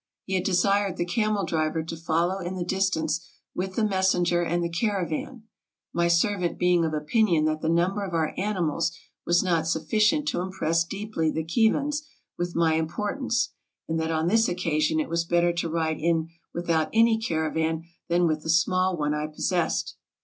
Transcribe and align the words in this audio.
He 0.23 0.33
had 0.33 0.43
desired 0.43 0.97
the 0.97 1.05
camel 1.05 1.45
driver 1.45 1.83
to 1.83 1.95
follow 1.95 2.39
in 2.39 2.55
the 2.55 2.63
distance 2.65 3.23
with 3.53 3.75
the 3.75 3.83
messenger 3.85 4.41
and 4.43 4.63
the 4.63 4.67
caravan, 4.69 5.43
my 5.93 6.07
servant 6.07 6.57
being 6.57 6.83
of 6.83 6.95
opinion 6.95 7.45
that 7.45 7.61
the 7.61 7.69
number 7.69 8.03
of 8.03 8.15
our 8.15 8.33
animals 8.35 8.97
was 9.27 9.43
not 9.43 9.67
sufficient 9.67 10.27
to 10.29 10.41
impress 10.41 10.83
deeply 10.83 11.29
the 11.29 11.43
Khivans 11.45 12.01
with 12.35 12.55
my 12.55 12.73
importance, 12.73 13.49
and 13.87 13.99
that 13.99 14.09
on 14.09 14.25
this 14.27 14.49
occasion 14.49 14.99
it 14.99 15.07
was 15.07 15.23
better 15.23 15.53
to 15.53 15.69
ride 15.69 15.99
in 15.99 16.29
without 16.51 16.89
any 16.91 17.19
caravan 17.19 17.83
than 18.09 18.25
with 18.25 18.41
the 18.41 18.49
small 18.49 18.97
one 18.97 19.13
I 19.13 19.27
possessed. 19.27 19.97